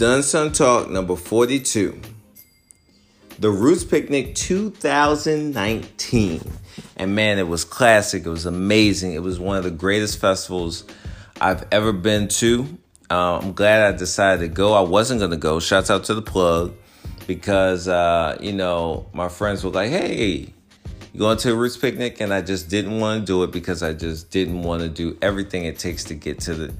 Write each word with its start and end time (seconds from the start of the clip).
Dunson 0.00 0.56
Talk 0.56 0.88
number 0.88 1.14
42. 1.14 2.00
The 3.38 3.50
Roots 3.50 3.84
Picnic 3.84 4.34
2019. 4.34 6.40
And 6.96 7.14
man, 7.14 7.38
it 7.38 7.46
was 7.46 7.66
classic. 7.66 8.24
It 8.24 8.30
was 8.30 8.46
amazing. 8.46 9.12
It 9.12 9.22
was 9.22 9.38
one 9.38 9.58
of 9.58 9.64
the 9.64 9.70
greatest 9.70 10.18
festivals 10.18 10.84
I've 11.38 11.66
ever 11.70 11.92
been 11.92 12.28
to. 12.28 12.78
Uh, 13.10 13.40
I'm 13.40 13.52
glad 13.52 13.92
I 13.92 13.94
decided 13.94 14.40
to 14.40 14.48
go. 14.48 14.72
I 14.72 14.80
wasn't 14.80 15.20
going 15.20 15.32
to 15.32 15.36
go. 15.36 15.60
Shouts 15.60 15.90
out 15.90 16.04
to 16.04 16.14
the 16.14 16.22
plug 16.22 16.74
because, 17.26 17.86
uh, 17.86 18.38
you 18.40 18.54
know, 18.54 19.06
my 19.12 19.28
friends 19.28 19.62
were 19.62 19.70
like, 19.70 19.90
hey, 19.90 20.54
you 21.12 21.18
going 21.18 21.36
to 21.36 21.52
a 21.52 21.54
Roots 21.54 21.76
Picnic? 21.76 22.22
And 22.22 22.32
I 22.32 22.40
just 22.40 22.70
didn't 22.70 23.00
want 23.00 23.20
to 23.20 23.26
do 23.26 23.42
it 23.42 23.50
because 23.50 23.82
I 23.82 23.92
just 23.92 24.30
didn't 24.30 24.62
want 24.62 24.80
to 24.80 24.88
do 24.88 25.18
everything 25.20 25.66
it 25.66 25.78
takes 25.78 26.04
to 26.04 26.14
get 26.14 26.40
to 26.40 26.54
the 26.54 26.74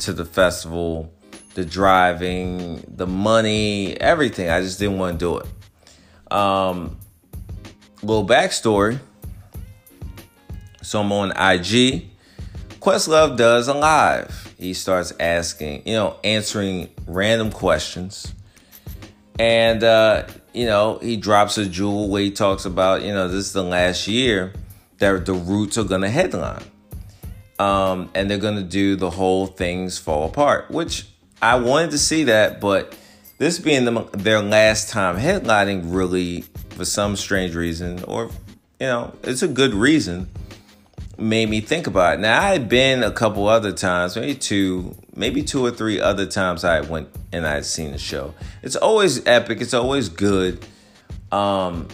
to 0.00 0.12
the 0.12 0.24
festival, 0.24 1.13
the 1.54 1.64
driving, 1.64 2.84
the 2.88 3.06
money, 3.06 3.98
everything. 4.00 4.50
I 4.50 4.60
just 4.60 4.78
didn't 4.78 4.98
want 4.98 5.18
to 5.18 5.24
do 5.24 5.38
it. 5.38 6.32
Um, 6.32 6.98
little 8.02 8.26
backstory. 8.26 8.98
So 10.82 11.00
I'm 11.00 11.12
on 11.12 11.30
IG. 11.30 12.10
Questlove 12.80 13.36
does 13.36 13.68
a 13.68 13.74
live. 13.74 14.54
He 14.58 14.74
starts 14.74 15.12
asking, 15.18 15.86
you 15.86 15.94
know, 15.94 16.16
answering 16.22 16.90
random 17.06 17.50
questions. 17.50 18.32
And, 19.38 19.82
uh, 19.82 20.26
you 20.52 20.66
know, 20.66 20.98
he 20.98 21.16
drops 21.16 21.58
a 21.58 21.66
jewel 21.66 22.08
where 22.08 22.22
he 22.22 22.30
talks 22.30 22.64
about, 22.64 23.02
you 23.02 23.12
know, 23.12 23.28
this 23.28 23.46
is 23.46 23.52
the 23.52 23.62
last 23.62 24.06
year 24.06 24.52
that 24.98 25.26
the 25.26 25.32
Roots 25.32 25.78
are 25.78 25.84
going 25.84 26.02
to 26.02 26.10
headline. 26.10 26.62
Um, 27.58 28.10
and 28.14 28.30
they're 28.30 28.38
going 28.38 28.56
to 28.56 28.62
do 28.62 28.96
the 28.96 29.10
whole 29.10 29.46
things 29.46 29.98
fall 29.98 30.26
apart, 30.26 30.70
which 30.70 31.06
I 31.44 31.56
wanted 31.56 31.90
to 31.90 31.98
see 31.98 32.24
that, 32.24 32.58
but 32.58 32.96
this 33.36 33.58
being 33.58 33.84
the, 33.84 34.08
their 34.12 34.40
last 34.40 34.88
time 34.88 35.18
headlining, 35.18 35.82
really, 35.94 36.40
for 36.70 36.86
some 36.86 37.16
strange 37.16 37.54
reason, 37.54 38.02
or, 38.04 38.30
you 38.80 38.86
know, 38.86 39.14
it's 39.22 39.42
a 39.42 39.48
good 39.48 39.74
reason, 39.74 40.30
made 41.18 41.50
me 41.50 41.60
think 41.60 41.86
about 41.86 42.14
it. 42.14 42.20
Now, 42.20 42.40
I 42.40 42.48
had 42.48 42.70
been 42.70 43.02
a 43.02 43.10
couple 43.10 43.46
other 43.46 43.72
times, 43.72 44.16
maybe 44.16 44.34
two, 44.34 44.96
maybe 45.14 45.42
two 45.42 45.62
or 45.62 45.70
three 45.70 46.00
other 46.00 46.24
times 46.24 46.64
I 46.64 46.80
went 46.80 47.10
and 47.30 47.46
I 47.46 47.52
had 47.56 47.66
seen 47.66 47.92
the 47.92 47.98
show. 47.98 48.32
It's 48.62 48.76
always 48.76 49.26
epic, 49.26 49.60
it's 49.60 49.74
always 49.74 50.08
good. 50.08 50.64
Um, 51.30 51.88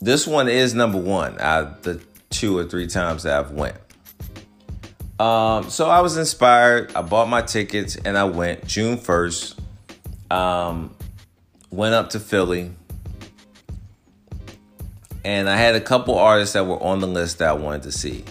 this 0.00 0.28
one 0.28 0.46
is 0.46 0.74
number 0.74 0.98
one 0.98 1.40
out 1.40 1.64
of 1.64 1.82
the 1.82 2.00
two 2.30 2.56
or 2.56 2.64
three 2.64 2.86
times 2.86 3.24
that 3.24 3.36
I've 3.36 3.50
went. 3.50 3.76
Um, 5.18 5.70
so 5.70 5.88
I 5.88 6.00
was 6.00 6.16
inspired. 6.16 6.94
I 6.94 7.02
bought 7.02 7.28
my 7.28 7.42
tickets 7.42 7.96
and 7.96 8.18
I 8.18 8.24
went 8.24 8.66
June 8.66 8.98
1st. 8.98 9.58
Um, 10.30 10.94
went 11.70 11.94
up 11.94 12.10
to 12.10 12.20
Philly. 12.20 12.72
And 15.24 15.48
I 15.48 15.56
had 15.56 15.74
a 15.74 15.80
couple 15.80 16.16
artists 16.18 16.52
that 16.52 16.66
were 16.66 16.80
on 16.82 17.00
the 17.00 17.06
list 17.06 17.38
that 17.38 17.48
I 17.48 17.52
wanted 17.54 17.82
to 17.84 17.92
see. 17.92 18.24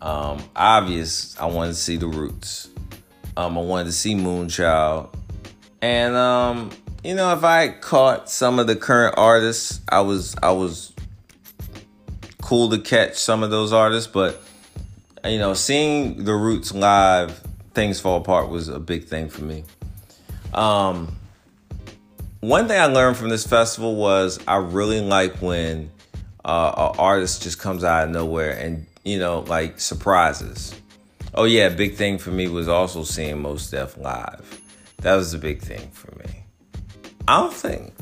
Um, 0.00 0.42
obvious, 0.56 1.38
I 1.38 1.46
wanted 1.46 1.72
to 1.72 1.78
see 1.78 1.96
The 1.96 2.08
Roots. 2.08 2.68
Um, 3.36 3.56
I 3.56 3.60
wanted 3.60 3.84
to 3.84 3.92
see 3.92 4.14
Moonchild. 4.14 5.14
And 5.82 6.16
um, 6.16 6.70
you 7.04 7.14
know, 7.14 7.32
if 7.32 7.44
I 7.44 7.68
caught 7.68 8.28
some 8.28 8.58
of 8.58 8.66
the 8.66 8.76
current 8.76 9.14
artists, 9.16 9.80
I 9.88 10.00
was 10.00 10.34
I 10.42 10.50
was 10.50 10.92
cool 12.42 12.70
to 12.70 12.78
catch 12.78 13.14
some 13.14 13.42
of 13.42 13.50
those 13.50 13.72
artists, 13.72 14.10
but 14.10 14.42
you 15.24 15.38
know, 15.38 15.54
seeing 15.54 16.24
the 16.24 16.34
Roots 16.34 16.74
live, 16.74 17.40
things 17.74 18.00
fall 18.00 18.18
apart 18.18 18.48
was 18.48 18.68
a 18.68 18.80
big 18.80 19.04
thing 19.04 19.28
for 19.28 19.42
me. 19.42 19.64
Um, 20.54 21.16
one 22.40 22.68
thing 22.68 22.80
I 22.80 22.86
learned 22.86 23.16
from 23.16 23.28
this 23.28 23.46
festival 23.46 23.96
was 23.96 24.40
I 24.48 24.56
really 24.56 25.00
like 25.00 25.36
when 25.42 25.90
uh, 26.44 26.90
an 26.92 26.98
artist 26.98 27.42
just 27.42 27.58
comes 27.58 27.84
out 27.84 28.04
of 28.04 28.10
nowhere 28.10 28.52
and 28.52 28.86
you 29.04 29.18
know, 29.18 29.40
like 29.40 29.80
surprises. 29.80 30.74
Oh 31.34 31.44
yeah, 31.44 31.68
big 31.68 31.94
thing 31.94 32.18
for 32.18 32.30
me 32.30 32.48
was 32.48 32.68
also 32.68 33.04
seeing 33.04 33.40
Mos 33.40 33.70
Def 33.70 33.96
live. 33.96 34.60
That 34.98 35.14
was 35.14 35.32
a 35.32 35.38
big 35.38 35.62
thing 35.62 35.90
for 35.90 36.14
me. 36.16 36.44
I 37.26 37.40
don't 37.40 37.54
think. 37.54 37.94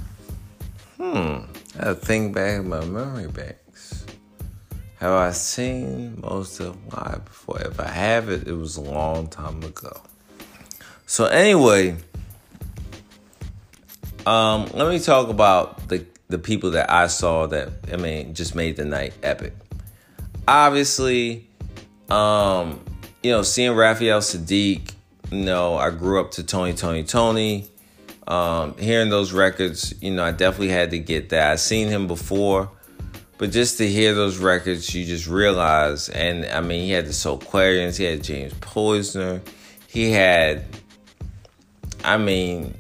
Hmm. 0.97 1.39
I 1.79 1.89
had 1.89 2.35
back 2.35 2.61
in 2.61 2.69
my 2.69 2.85
memory 2.85 3.29
banks. 3.29 3.68
Have 5.01 5.13
I 5.13 5.31
seen 5.31 6.21
Mos 6.21 6.59
Def 6.59 6.75
live 6.93 7.25
before? 7.25 7.61
If 7.61 7.79
I 7.79 7.87
have 7.87 8.29
it, 8.31 8.49
it 8.49 8.53
was 8.53 8.77
a 8.77 8.81
long 8.81 9.29
time 9.29 9.63
ago. 9.63 10.01
So 11.07 11.27
anyway, 11.27 11.97
um, 14.27 14.67
let 14.75 14.89
me 14.89 14.99
talk 14.99 15.29
about 15.29 15.89
the 15.89 16.05
the 16.27 16.39
people 16.39 16.73
that 16.73 16.91
I 16.91 17.07
saw 17.07 17.47
that 17.47 17.71
I 17.93 17.97
mean 17.97 18.35
just 18.35 18.57
made 18.57 18.77
the 18.77 18.85
night 18.85 19.15
epic. 19.23 19.55
Obviously, 20.49 21.47
um, 22.11 22.81
you 23.23 23.31
know, 23.31 23.43
seeing 23.43 23.73
Raphael 23.77 24.19
Saadiq, 24.19 24.93
you 25.31 25.45
know, 25.45 25.77
I 25.77 25.91
grew 25.91 26.21
up 26.21 26.33
to 26.33 26.43
Tony, 26.43 26.73
Tony, 26.73 27.05
Tony. 27.05 27.69
Um, 28.27 28.77
hearing 28.77 29.11
those 29.11 29.33
records, 29.33 29.95
you 30.03 30.11
know, 30.11 30.25
I 30.25 30.33
definitely 30.33 30.69
had 30.69 30.91
to 30.91 30.99
get 30.99 31.31
that. 31.31 31.53
I've 31.53 31.61
seen 31.61 31.89
him 31.89 32.07
before, 32.07 32.71
but 33.39 33.53
just 33.53 33.79
to 33.79 33.89
hear 33.89 34.15
those 34.15 34.39
records, 34.39 34.93
you 34.93 35.05
just 35.05 35.29
realize. 35.29 36.09
And 36.09 36.45
I 36.47 36.61
mean, 36.61 36.83
he 36.83 36.91
had 36.91 37.07
the 37.07 37.13
Soulquarians, 37.13 37.97
he 37.97 38.05
had 38.05 38.23
James 38.23 38.53
Poyser, 38.55 39.41
he 39.87 40.11
had, 40.11 40.65
I 42.05 42.19
mean, 42.19 42.75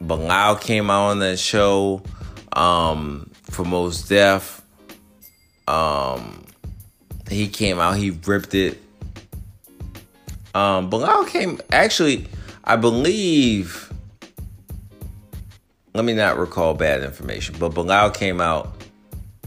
Bilal 0.00 0.56
came 0.56 0.90
out 0.90 1.08
on 1.08 1.18
that 1.20 1.38
show 1.38 2.02
um, 2.52 3.30
for 3.42 3.64
Mos 3.64 4.06
Def. 4.06 4.62
Um, 5.66 6.44
he 7.30 7.48
came 7.48 7.78
out, 7.78 7.96
he 7.96 8.10
ripped 8.10 8.54
it. 8.54 8.78
Um, 10.54 10.90
Bilal 10.90 11.24
came 11.24 11.60
actually, 11.72 12.26
I 12.64 12.76
believe. 12.76 13.92
Let 15.94 16.04
me 16.04 16.12
not 16.12 16.38
recall 16.38 16.74
bad 16.74 17.02
information, 17.02 17.56
but 17.58 17.70
Bilal 17.70 18.10
came 18.10 18.42
out 18.42 18.76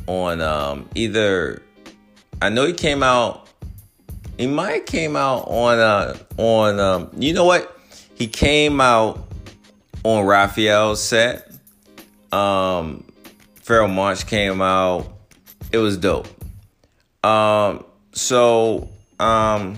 on 0.09 0.42
um, 0.42 0.90
either. 0.96 1.62
I 2.42 2.50
know 2.50 2.66
he 2.66 2.74
came 2.74 3.03
out. 3.03 3.47
He 4.38 4.47
might 4.47 4.86
came 4.86 5.16
out 5.16 5.47
on 5.47 5.78
uh 5.80 6.18
on 6.38 6.80
um. 6.80 7.09
You 7.18 7.34
know 7.34 7.46
what? 7.46 7.78
He 8.16 8.28
came 8.28 8.81
out 8.81 9.30
on 10.03 10.25
Raphael's 10.25 11.02
set. 11.02 11.52
Um, 12.31 13.06
Pharoahe 13.64 13.94
Monch 13.94 14.25
came 14.25 14.62
out. 14.62 15.14
It 15.72 15.78
was 15.78 15.98
dope. 15.98 16.28
Um, 17.24 17.86
so 18.14 18.90
um, 19.19 19.78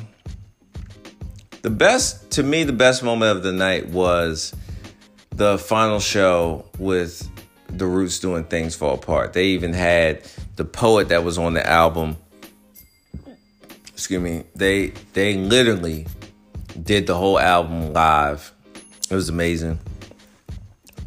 the 1.61 1.69
best 1.69 2.31
to 2.31 2.43
me, 2.43 2.63
the 2.63 2.73
best 2.73 3.03
moment 3.03 3.37
of 3.37 3.43
the 3.43 3.51
night 3.51 3.89
was 3.89 4.53
the 5.31 5.57
final 5.57 5.99
show 5.99 6.65
with 6.77 7.29
the 7.77 7.85
Roots 7.85 8.19
doing 8.19 8.43
things 8.43 8.75
fall 8.75 8.95
apart. 8.95 9.33
They 9.33 9.47
even 9.47 9.73
had 9.73 10.23
the 10.55 10.65
poet 10.65 11.09
that 11.09 11.23
was 11.23 11.37
on 11.37 11.53
the 11.53 11.67
album. 11.67 12.17
Excuse 13.93 14.21
me. 14.21 14.43
They 14.55 14.93
they 15.13 15.35
literally 15.35 16.07
did 16.81 17.07
the 17.07 17.15
whole 17.15 17.39
album 17.39 17.93
live. 17.93 18.51
It 19.09 19.15
was 19.15 19.29
amazing. 19.29 19.79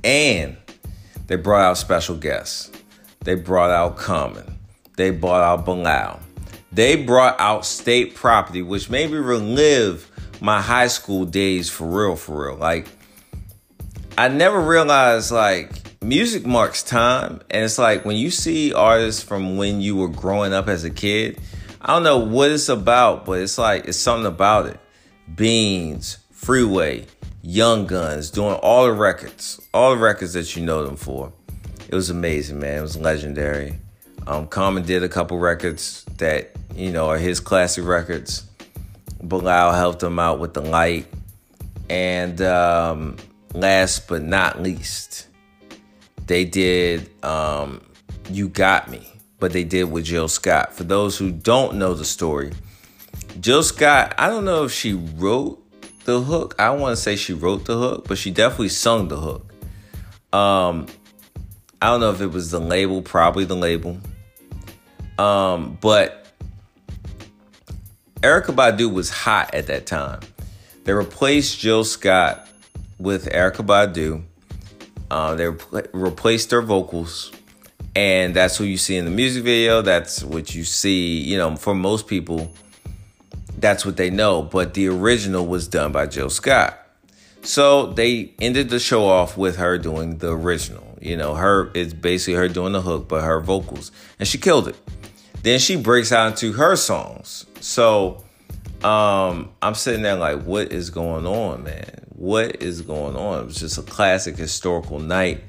And 0.02 0.56
they 1.26 1.36
brought 1.36 1.62
out 1.62 1.78
special 1.78 2.16
guests. 2.16 2.70
They 3.20 3.34
brought 3.34 3.70
out 3.70 3.96
Common. 3.96 4.58
They 4.96 5.10
brought 5.10 5.42
out 5.42 5.64
Bilal. 5.64 6.20
They 6.70 6.96
brought 6.96 7.40
out 7.40 7.64
state 7.64 8.14
property, 8.14 8.60
which 8.62 8.90
made 8.90 9.10
me 9.10 9.16
relive 9.18 10.10
my 10.40 10.60
high 10.60 10.88
school 10.88 11.24
days 11.24 11.70
for 11.70 11.86
real, 11.86 12.16
for 12.16 12.48
real. 12.48 12.56
Like, 12.56 12.86
I 14.18 14.28
never 14.28 14.60
realized, 14.60 15.30
like, 15.30 15.70
music 16.04 16.44
marks 16.44 16.82
time. 16.82 17.40
And 17.50 17.64
it's 17.64 17.78
like 17.78 18.04
when 18.04 18.16
you 18.16 18.30
see 18.30 18.72
artists 18.72 19.22
from 19.22 19.56
when 19.56 19.80
you 19.80 19.96
were 19.96 20.08
growing 20.08 20.52
up 20.52 20.68
as 20.68 20.84
a 20.84 20.90
kid, 20.90 21.40
I 21.80 21.94
don't 21.94 22.02
know 22.02 22.18
what 22.18 22.50
it's 22.50 22.68
about, 22.68 23.24
but 23.24 23.40
it's 23.40 23.58
like, 23.58 23.86
it's 23.86 23.98
something 23.98 24.26
about 24.26 24.66
it. 24.66 24.80
Beans, 25.34 26.18
Freeway, 26.30 27.06
Young 27.42 27.86
Gunz, 27.86 28.32
doing 28.32 28.54
all 28.54 28.84
the 28.84 28.92
records, 28.92 29.60
all 29.72 29.94
the 29.94 30.00
records 30.00 30.34
that 30.34 30.54
you 30.56 30.64
know 30.64 30.84
them 30.84 30.96
for. 30.96 31.32
It 31.88 31.94
was 31.94 32.10
amazing, 32.10 32.60
man. 32.60 32.78
It 32.78 32.82
was 32.82 32.96
legendary. 32.96 33.78
Um, 34.26 34.46
Common 34.46 34.84
did 34.84 35.02
a 35.02 35.08
couple 35.08 35.38
records 35.38 36.04
that 36.16 36.52
you 36.74 36.90
know 36.90 37.08
are 37.10 37.18
his 37.18 37.40
classic 37.40 37.84
records. 37.84 38.44
Bilal 39.22 39.72
helped 39.72 40.02
him 40.02 40.18
out 40.18 40.38
with 40.38 40.54
the 40.54 40.62
light, 40.62 41.06
and 41.90 42.40
um, 42.40 43.16
last 43.52 44.08
but 44.08 44.22
not 44.22 44.62
least, 44.62 45.28
they 46.26 46.44
did 46.44 47.10
um, 47.24 47.80
"You 48.30 48.48
Got 48.48 48.90
Me," 48.90 49.06
but 49.38 49.52
they 49.52 49.64
did 49.64 49.84
with 49.84 50.04
Jill 50.04 50.28
Scott. 50.28 50.74
For 50.74 50.84
those 50.84 51.18
who 51.18 51.30
don't 51.30 51.76
know 51.76 51.94
the 51.94 52.04
story, 52.04 52.52
Jill 53.40 53.62
Scott, 53.62 54.14
I 54.18 54.28
don't 54.28 54.44
know 54.44 54.64
if 54.64 54.72
she 54.72 54.92
wrote 54.92 55.60
the 56.04 56.20
hook. 56.20 56.54
I 56.58 56.70
want 56.70 56.96
to 56.96 57.02
say 57.02 57.16
she 57.16 57.32
wrote 57.32 57.64
the 57.64 57.76
hook, 57.76 58.06
but 58.08 58.18
she 58.18 58.30
definitely 58.30 58.68
sung 58.68 59.08
the 59.08 59.16
hook. 59.16 59.52
Um, 60.32 60.86
I 61.80 61.88
don't 61.88 62.00
know 62.00 62.10
if 62.10 62.20
it 62.20 62.28
was 62.28 62.50
the 62.50 62.60
label, 62.60 63.02
probably 63.02 63.44
the 63.44 63.56
label. 63.56 63.98
Um, 65.18 65.78
but 65.80 66.26
Erykah 68.20 68.54
Badu 68.54 68.92
was 68.92 69.10
hot 69.10 69.54
at 69.54 69.66
that 69.66 69.86
time. 69.86 70.20
They 70.84 70.92
replaced 70.92 71.58
Jill 71.58 71.84
Scott 71.84 72.48
with 72.98 73.26
Erykah 73.26 73.66
Badu. 73.66 74.22
Uh, 75.10 75.34
they 75.34 75.48
re- 75.48 75.86
replaced 75.92 76.50
their 76.50 76.62
vocals, 76.62 77.32
and 77.94 78.34
that's 78.34 78.56
who 78.56 78.64
you 78.64 78.78
see 78.78 78.96
in 78.96 79.04
the 79.04 79.10
music 79.10 79.44
video. 79.44 79.82
That's 79.82 80.22
what 80.24 80.54
you 80.54 80.64
see. 80.64 81.18
You 81.20 81.38
know, 81.38 81.56
for 81.56 81.74
most 81.74 82.06
people, 82.06 82.52
that's 83.58 83.84
what 83.84 83.96
they 83.96 84.10
know. 84.10 84.42
But 84.42 84.74
the 84.74 84.88
original 84.88 85.46
was 85.46 85.68
done 85.68 85.92
by 85.92 86.06
Jill 86.06 86.30
Scott. 86.30 86.78
So 87.42 87.86
they 87.92 88.32
ended 88.40 88.70
the 88.70 88.78
show 88.78 89.06
off 89.06 89.36
with 89.36 89.56
her 89.56 89.76
doing 89.76 90.18
the 90.18 90.32
original. 90.32 90.98
You 91.00 91.16
know, 91.16 91.34
her 91.34 91.70
it's 91.74 91.92
basically 91.92 92.34
her 92.34 92.48
doing 92.48 92.72
the 92.72 92.80
hook, 92.80 93.08
but 93.08 93.22
her 93.22 93.40
vocals, 93.40 93.92
and 94.18 94.26
she 94.26 94.38
killed 94.38 94.68
it. 94.68 94.76
Then 95.42 95.58
she 95.58 95.76
breaks 95.76 96.10
out 96.10 96.28
into 96.28 96.52
her 96.54 96.74
songs. 96.74 97.44
So 97.60 98.24
um, 98.82 99.50
I'm 99.60 99.74
sitting 99.74 100.02
there 100.02 100.16
like, 100.16 100.42
what 100.42 100.72
is 100.72 100.88
going 100.88 101.26
on, 101.26 101.64
man? 101.64 102.03
What 102.14 102.62
is 102.62 102.80
going 102.80 103.16
on? 103.16 103.40
It 103.40 103.46
was 103.46 103.56
just 103.56 103.76
a 103.76 103.82
classic 103.82 104.36
historical 104.36 105.00
night. 105.00 105.42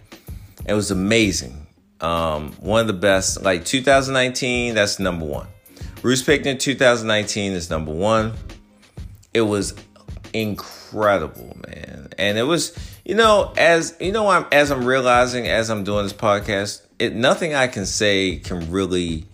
It 0.66 0.74
was 0.74 0.90
amazing. 0.90 1.68
Um, 2.02 2.54
one 2.54 2.82
of 2.82 2.88
the 2.88 2.94
best, 2.94 3.44
like 3.44 3.66
2019, 3.66 4.74
that's 4.74 5.00
number 5.00 5.26
one. 5.26 5.48
Roots 6.02 6.24
Picnic 6.24 6.60
2019 6.60 7.54
is 7.54 7.70
number 7.70 7.94
one. 7.94 8.34
It 9.34 9.42
was 9.42 9.76
incredible, 10.34 11.56
man. 11.68 12.10
And 12.18 12.38
it 12.38 12.44
was, 12.44 12.78
you 13.04 13.16
know, 13.16 13.54
as 13.58 13.96
you 14.00 14.12
know, 14.12 14.28
I'm 14.28 14.46
as 14.52 14.72
I'm 14.72 14.86
realizing 14.86 15.48
as 15.48 15.70
I'm 15.70 15.84
doing 15.84 16.04
this 16.04 16.14
podcast, 16.14 16.82
it 17.00 17.16
nothing 17.16 17.54
I 17.54 17.68
can 17.68 17.86
say 17.86 18.38
can 18.38 18.72
really 18.72 19.26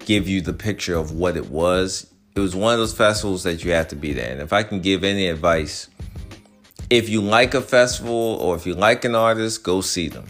give 0.00 0.28
you 0.28 0.40
the 0.40 0.52
picture 0.52 0.96
of 0.96 1.12
what 1.12 1.36
it 1.36 1.50
was. 1.50 2.06
It 2.34 2.40
was 2.40 2.54
one 2.54 2.72
of 2.72 2.78
those 2.78 2.94
festivals 2.94 3.42
that 3.42 3.64
you 3.64 3.72
have 3.72 3.88
to 3.88 3.96
be 3.96 4.12
there. 4.12 4.30
And 4.30 4.40
if 4.40 4.52
I 4.52 4.62
can 4.62 4.80
give 4.80 5.04
any 5.04 5.28
advice, 5.28 5.88
if 6.90 7.08
you 7.08 7.20
like 7.20 7.54
a 7.54 7.60
festival 7.60 8.38
or 8.40 8.56
if 8.56 8.66
you 8.66 8.74
like 8.74 9.04
an 9.04 9.14
artist, 9.14 9.62
go 9.62 9.80
see 9.80 10.08
them. 10.08 10.26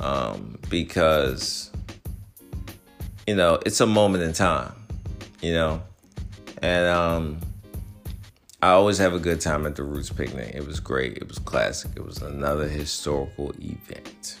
Um, 0.00 0.58
because, 0.68 1.70
you 3.26 3.34
know, 3.34 3.58
it's 3.64 3.80
a 3.80 3.86
moment 3.86 4.24
in 4.24 4.32
time, 4.32 4.74
you 5.40 5.52
know? 5.52 5.82
And 6.62 6.86
um, 6.86 7.40
I 8.62 8.70
always 8.70 8.98
have 8.98 9.14
a 9.14 9.18
good 9.18 9.40
time 9.40 9.66
at 9.66 9.76
the 9.76 9.82
Roots 9.82 10.10
Picnic. 10.10 10.52
It 10.54 10.66
was 10.66 10.80
great. 10.80 11.16
It 11.18 11.28
was 11.28 11.38
classic. 11.38 11.92
It 11.96 12.04
was 12.04 12.22
another 12.22 12.68
historical 12.68 13.52
event. 13.60 14.38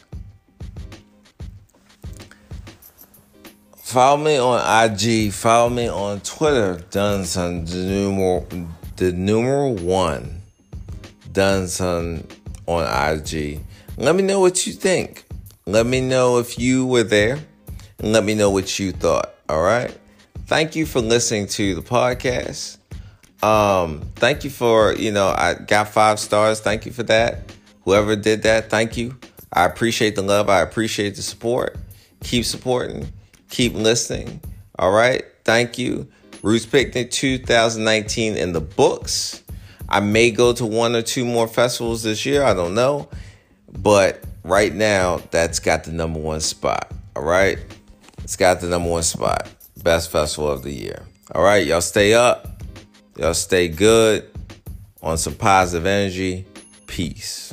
Follow 3.76 4.16
me 4.16 4.36
on 4.36 4.90
IG. 4.90 5.32
Follow 5.32 5.70
me 5.70 5.88
on 5.88 6.20
Twitter. 6.20 6.82
Dunson 6.90 7.70
the 7.70 7.76
numeral 7.76 8.46
the 8.96 9.12
numeral 9.12 9.74
one. 9.76 10.35
Dunson 11.36 12.24
on 12.66 12.84
IG. 12.84 13.60
Let 13.98 14.16
me 14.16 14.22
know 14.22 14.40
what 14.40 14.66
you 14.66 14.72
think. 14.72 15.26
Let 15.66 15.84
me 15.84 16.00
know 16.00 16.38
if 16.38 16.58
you 16.58 16.86
were 16.86 17.02
there. 17.02 17.38
And 17.98 18.12
let 18.12 18.24
me 18.24 18.34
know 18.34 18.50
what 18.50 18.78
you 18.78 18.92
thought. 18.92 19.34
All 19.48 19.62
right. 19.62 19.94
Thank 20.46 20.76
you 20.76 20.86
for 20.86 21.00
listening 21.00 21.46
to 21.48 21.74
the 21.74 21.82
podcast. 21.82 22.78
Um, 23.42 24.10
thank 24.16 24.44
you 24.44 24.50
for, 24.50 24.94
you 24.94 25.12
know, 25.12 25.28
I 25.28 25.54
got 25.54 25.88
five 25.88 26.18
stars. 26.18 26.60
Thank 26.60 26.86
you 26.86 26.92
for 26.92 27.02
that. 27.04 27.52
Whoever 27.84 28.16
did 28.16 28.42
that, 28.42 28.70
thank 28.70 28.96
you. 28.96 29.16
I 29.52 29.64
appreciate 29.64 30.16
the 30.16 30.22
love. 30.22 30.48
I 30.48 30.60
appreciate 30.60 31.16
the 31.16 31.22
support. 31.22 31.76
Keep 32.22 32.44
supporting. 32.44 33.12
Keep 33.50 33.74
listening. 33.74 34.40
All 34.78 34.90
right. 34.90 35.24
Thank 35.44 35.78
you. 35.78 36.08
Roots 36.42 36.66
Picnic 36.66 37.10
2019 37.10 38.36
in 38.36 38.52
the 38.52 38.60
books. 38.60 39.42
I 39.88 40.00
may 40.00 40.30
go 40.30 40.52
to 40.52 40.66
one 40.66 40.96
or 40.96 41.02
two 41.02 41.24
more 41.24 41.46
festivals 41.46 42.02
this 42.02 42.26
year. 42.26 42.42
I 42.42 42.54
don't 42.54 42.74
know. 42.74 43.08
But 43.78 44.22
right 44.42 44.74
now, 44.74 45.18
that's 45.30 45.58
got 45.58 45.84
the 45.84 45.92
number 45.92 46.18
one 46.18 46.40
spot. 46.40 46.92
All 47.14 47.22
right. 47.22 47.58
It's 48.24 48.36
got 48.36 48.60
the 48.60 48.68
number 48.68 48.90
one 48.90 49.02
spot. 49.02 49.48
Best 49.82 50.10
festival 50.10 50.50
of 50.50 50.62
the 50.62 50.72
year. 50.72 51.02
All 51.34 51.42
right. 51.42 51.66
Y'all 51.66 51.80
stay 51.80 52.14
up. 52.14 52.62
Y'all 53.16 53.34
stay 53.34 53.68
good 53.68 54.28
on 55.02 55.18
some 55.18 55.34
positive 55.34 55.86
energy. 55.86 56.46
Peace. 56.86 57.45